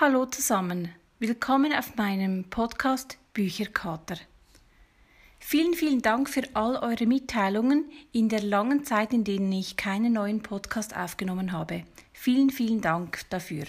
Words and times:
Hallo 0.00 0.24
zusammen, 0.24 0.88
willkommen 1.18 1.74
auf 1.74 1.96
meinem 1.96 2.44
Podcast 2.44 3.18
Bücherkater. 3.34 4.16
Vielen, 5.38 5.74
vielen 5.74 6.00
Dank 6.00 6.30
für 6.30 6.44
all 6.54 6.76
eure 6.76 7.04
Mitteilungen 7.04 7.84
in 8.10 8.30
der 8.30 8.40
langen 8.40 8.86
Zeit, 8.86 9.12
in 9.12 9.24
denen 9.24 9.52
ich 9.52 9.76
keinen 9.76 10.14
neuen 10.14 10.40
Podcast 10.40 10.96
aufgenommen 10.96 11.52
habe. 11.52 11.84
Vielen, 12.14 12.48
vielen 12.48 12.80
Dank 12.80 13.28
dafür. 13.28 13.64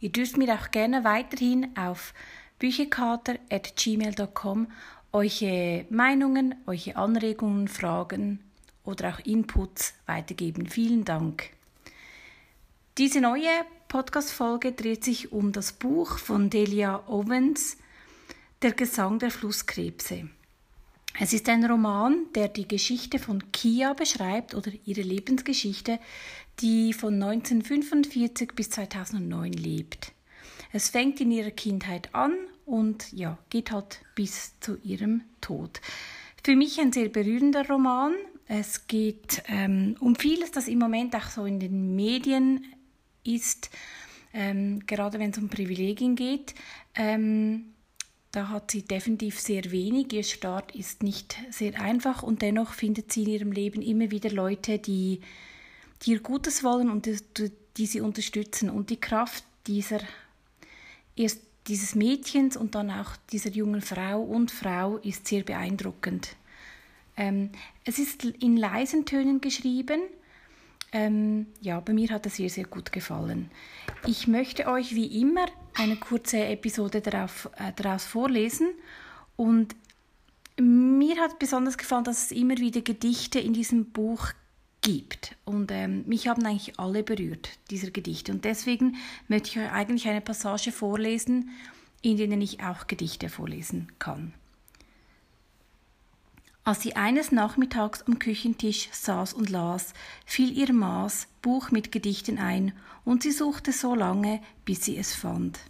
Ihr 0.00 0.08
dürft 0.08 0.38
mir 0.38 0.54
auch 0.54 0.70
gerne 0.70 1.04
weiterhin 1.04 1.76
auf 1.76 2.14
bücherkater.gmail.com 2.58 4.68
eure 5.12 5.84
Meinungen, 5.90 6.54
eure 6.64 6.96
Anregungen, 6.96 7.68
Fragen 7.68 8.40
oder 8.82 9.10
auch 9.10 9.20
Inputs 9.26 9.92
weitergeben. 10.06 10.68
Vielen 10.68 11.04
Dank. 11.04 11.50
Diese 12.96 13.20
neue 13.20 13.66
Podcast-Folge 13.88 14.72
dreht 14.72 15.04
sich 15.04 15.32
um 15.32 15.52
das 15.52 15.72
Buch 15.72 16.18
von 16.18 16.50
Delia 16.50 17.04
Owens, 17.08 17.76
Der 18.62 18.72
Gesang 18.72 19.18
der 19.18 19.30
Flusskrebse. 19.30 20.28
Es 21.20 21.32
ist 21.32 21.48
ein 21.48 21.64
Roman, 21.64 22.26
der 22.34 22.48
die 22.48 22.66
Geschichte 22.66 23.18
von 23.18 23.52
Kia 23.52 23.94
beschreibt 23.94 24.54
oder 24.54 24.72
ihre 24.84 25.02
Lebensgeschichte, 25.02 25.98
die 26.60 26.92
von 26.92 27.14
1945 27.22 28.52
bis 28.54 28.70
2009 28.70 29.52
lebt. 29.52 30.12
Es 30.72 30.88
fängt 30.88 31.20
in 31.20 31.30
ihrer 31.30 31.52
Kindheit 31.52 32.14
an 32.14 32.34
und 32.64 33.12
ja, 33.12 33.38
geht 33.50 33.70
halt 33.70 34.00
bis 34.14 34.58
zu 34.60 34.78
ihrem 34.82 35.22
Tod. 35.40 35.80
Für 36.42 36.56
mich 36.56 36.80
ein 36.80 36.92
sehr 36.92 37.08
berührender 37.08 37.66
Roman. 37.68 38.14
Es 38.48 38.86
geht 38.86 39.42
ähm, 39.48 39.96
um 40.00 40.16
vieles, 40.16 40.50
das 40.50 40.68
im 40.68 40.80
Moment 40.80 41.14
auch 41.14 41.30
so 41.30 41.46
in 41.46 41.60
den 41.60 41.94
Medien 41.94 42.64
ist, 43.26 43.70
ähm, 44.32 44.86
gerade 44.86 45.18
wenn 45.18 45.30
es 45.30 45.38
um 45.38 45.48
Privilegien 45.48 46.16
geht. 46.16 46.54
Ähm, 46.94 47.72
da 48.32 48.50
hat 48.50 48.70
sie 48.70 48.82
definitiv 48.82 49.40
sehr 49.40 49.70
wenig. 49.70 50.12
Ihr 50.12 50.22
Start 50.22 50.74
ist 50.74 51.02
nicht 51.02 51.36
sehr 51.50 51.80
einfach 51.80 52.22
und 52.22 52.42
dennoch 52.42 52.74
findet 52.74 53.10
sie 53.12 53.22
in 53.22 53.30
ihrem 53.30 53.52
Leben 53.52 53.80
immer 53.80 54.10
wieder 54.10 54.30
Leute, 54.30 54.78
die, 54.78 55.20
die 56.02 56.12
ihr 56.12 56.20
Gutes 56.20 56.62
wollen 56.62 56.90
und 56.90 57.06
die, 57.06 57.18
die 57.76 57.86
sie 57.86 58.02
unterstützen. 58.02 58.68
Und 58.68 58.90
die 58.90 59.00
Kraft 59.00 59.44
dieser, 59.66 60.00
erst 61.16 61.40
dieses 61.66 61.94
Mädchens 61.94 62.56
und 62.56 62.74
dann 62.74 62.90
auch 62.90 63.16
dieser 63.32 63.50
jungen 63.50 63.80
Frau 63.80 64.20
und 64.20 64.50
Frau 64.50 64.98
ist 64.98 65.26
sehr 65.26 65.42
beeindruckend. 65.42 66.36
Ähm, 67.16 67.50
es 67.84 67.98
ist 67.98 68.24
in 68.24 68.56
leisen 68.58 69.06
Tönen 69.06 69.40
geschrieben 69.40 70.02
ähm, 70.92 71.46
ja, 71.60 71.80
bei 71.80 71.92
mir 71.92 72.10
hat 72.10 72.26
es 72.26 72.36
sehr, 72.36 72.50
sehr 72.50 72.64
gut 72.64 72.92
gefallen. 72.92 73.50
Ich 74.06 74.26
möchte 74.26 74.66
euch 74.66 74.94
wie 74.94 75.20
immer 75.20 75.46
eine 75.74 75.96
kurze 75.96 76.44
Episode 76.44 77.00
darauf, 77.00 77.50
äh, 77.56 77.72
daraus 77.76 78.04
vorlesen 78.04 78.68
und 79.36 79.74
mir 80.58 81.20
hat 81.20 81.38
besonders 81.38 81.76
gefallen, 81.76 82.04
dass 82.04 82.24
es 82.24 82.30
immer 82.30 82.56
wieder 82.56 82.80
Gedichte 82.80 83.38
in 83.38 83.52
diesem 83.52 83.86
Buch 83.92 84.32
gibt. 84.80 85.36
Und 85.44 85.70
ähm, 85.70 86.04
mich 86.06 86.28
haben 86.28 86.46
eigentlich 86.46 86.78
alle 86.78 87.02
berührt, 87.02 87.50
dieser 87.70 87.90
Gedichte. 87.90 88.32
Und 88.32 88.44
deswegen 88.44 88.96
möchte 89.28 89.48
ich 89.50 89.58
euch 89.58 89.72
eigentlich 89.72 90.08
eine 90.08 90.20
Passage 90.20 90.72
vorlesen, 90.72 91.50
in 92.02 92.16
denen 92.16 92.40
ich 92.40 92.62
auch 92.62 92.86
Gedichte 92.86 93.28
vorlesen 93.28 93.92
kann. 93.98 94.32
Als 96.66 96.82
sie 96.82 96.96
eines 96.96 97.30
Nachmittags 97.30 98.02
am 98.08 98.18
Küchentisch 98.18 98.88
saß 98.90 99.34
und 99.34 99.50
las, 99.50 99.94
fiel 100.24 100.50
ihr 100.50 100.72
Maß 100.72 101.28
Buch 101.40 101.70
mit 101.70 101.92
Gedichten 101.92 102.38
ein, 102.38 102.72
und 103.04 103.22
sie 103.22 103.30
suchte 103.30 103.70
so 103.70 103.94
lange, 103.94 104.42
bis 104.64 104.84
sie 104.84 104.96
es 104.96 105.14
fand. 105.14 105.60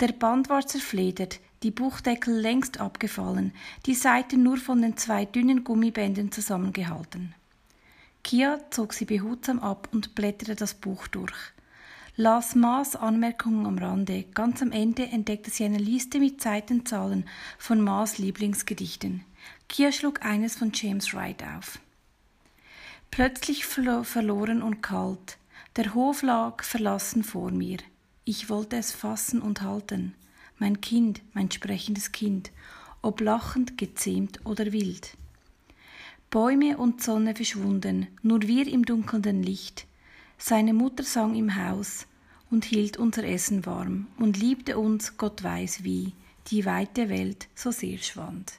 Der 0.00 0.08
Band 0.08 0.50
war 0.50 0.66
zerfledert, 0.66 1.40
die 1.62 1.70
Buchdeckel 1.70 2.38
längst 2.38 2.78
abgefallen, 2.78 3.54
die 3.86 3.94
Seiten 3.94 4.42
nur 4.42 4.58
von 4.58 4.82
den 4.82 4.98
zwei 4.98 5.24
dünnen 5.24 5.64
Gummibändern 5.64 6.30
zusammengehalten. 6.30 7.34
Kia 8.22 8.60
zog 8.68 8.92
sie 8.92 9.06
behutsam 9.06 9.60
ab 9.60 9.88
und 9.92 10.14
blätterte 10.14 10.56
das 10.56 10.74
Buch 10.74 11.06
durch. 11.06 11.54
Las 12.20 12.56
Maas 12.56 12.96
Anmerkungen 12.96 13.64
am 13.64 13.78
Rande. 13.78 14.24
Ganz 14.34 14.60
am 14.60 14.72
Ende 14.72 15.04
entdeckte 15.06 15.52
sie 15.52 15.62
eine 15.62 15.78
Liste 15.78 16.18
mit 16.18 16.42
Seitenzahlen 16.42 17.24
von 17.58 17.80
Maas 17.80 18.18
Lieblingsgedichten. 18.18 19.22
Kia 19.68 19.92
schlug 19.92 20.24
eines 20.24 20.56
von 20.56 20.72
James 20.74 21.14
Wright 21.14 21.44
auf. 21.44 21.78
Plötzlich 23.12 23.66
verloren 23.66 24.62
und 24.62 24.82
kalt, 24.82 25.38
der 25.76 25.94
Hof 25.94 26.22
lag 26.22 26.64
verlassen 26.64 27.22
vor 27.22 27.52
mir. 27.52 27.78
Ich 28.24 28.50
wollte 28.50 28.78
es 28.78 28.90
fassen 28.90 29.40
und 29.40 29.62
halten. 29.62 30.12
Mein 30.58 30.80
Kind, 30.80 31.22
mein 31.34 31.52
sprechendes 31.52 32.10
Kind, 32.10 32.50
ob 33.00 33.20
lachend, 33.20 33.78
gezähmt 33.78 34.44
oder 34.44 34.72
wild. 34.72 35.12
Bäume 36.30 36.78
und 36.78 37.00
Sonne 37.00 37.36
verschwunden, 37.36 38.08
nur 38.22 38.42
wir 38.42 38.66
im 38.66 38.84
dunkelnden 38.84 39.44
Licht. 39.44 39.86
Seine 40.38 40.72
Mutter 40.72 41.02
sang 41.02 41.34
im 41.34 41.56
Haus 41.56 42.06
und 42.50 42.64
hielt 42.64 42.96
unser 42.96 43.24
Essen 43.24 43.66
warm 43.66 44.06
und 44.18 44.38
liebte 44.38 44.78
uns, 44.78 45.16
Gott 45.18 45.42
weiß 45.42 45.84
wie, 45.84 46.12
die 46.46 46.64
weite 46.64 47.08
Welt 47.08 47.48
so 47.54 47.70
sehr 47.70 47.98
schwand 47.98 48.58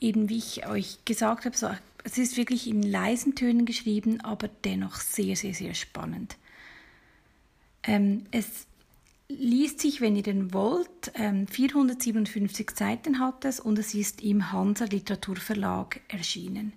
eben 0.00 0.28
wie 0.28 0.38
ich 0.38 0.66
euch 0.66 0.98
gesagt 1.04 1.44
habe, 1.44 1.56
so, 1.56 1.70
es 2.04 2.18
ist 2.18 2.36
wirklich 2.36 2.66
in 2.68 2.82
leisen 2.82 3.34
Tönen 3.34 3.66
geschrieben, 3.66 4.20
aber 4.20 4.48
dennoch 4.64 4.96
sehr, 4.96 5.36
sehr, 5.36 5.54
sehr 5.54 5.74
spannend. 5.74 6.36
Ähm, 7.82 8.24
es 8.30 8.66
liest 9.28 9.80
sich, 9.80 10.00
wenn 10.00 10.16
ihr 10.16 10.22
den 10.22 10.52
wollt, 10.52 11.12
ähm, 11.14 11.48
457 11.48 12.70
Seiten 12.70 13.18
hat 13.18 13.44
es 13.44 13.58
und 13.58 13.78
es 13.78 13.94
ist 13.94 14.22
im 14.22 14.52
Hansa 14.52 14.84
Literaturverlag 14.84 16.00
erschienen. 16.08 16.72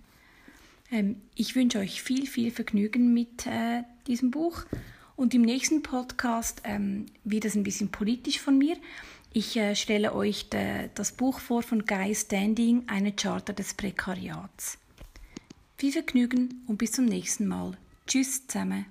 Ähm, 0.91 1.22
ich 1.35 1.55
wünsche 1.55 1.79
euch 1.79 2.01
viel, 2.01 2.27
viel 2.27 2.51
Vergnügen 2.51 3.13
mit 3.13 3.45
äh, 3.45 3.83
diesem 4.07 4.31
Buch 4.31 4.66
und 5.16 5.33
im 5.33 5.41
nächsten 5.41 5.83
Podcast 5.83 6.61
ähm, 6.63 7.05
wird 7.23 7.45
es 7.45 7.55
ein 7.55 7.63
bisschen 7.63 7.89
politisch 7.89 8.39
von 8.39 8.57
mir. 8.57 8.77
Ich 9.31 9.57
äh, 9.57 9.75
stelle 9.75 10.16
euch 10.16 10.50
de, 10.50 10.89
das 10.95 11.11
Buch 11.11 11.39
vor 11.39 11.61
von 11.61 11.85
Guy 11.85 12.16
Standing, 12.16 12.83
eine 12.88 13.11
Charter 13.11 13.53
des 13.53 13.73
Prekariats. 13.73 14.77
Viel 15.77 15.91
Vergnügen 15.91 16.63
und 16.67 16.77
bis 16.77 16.94
zum 16.94 17.06
nächsten 17.06 17.47
Mal. 17.47 17.77
Tschüss 18.07 18.47
zusammen. 18.47 18.85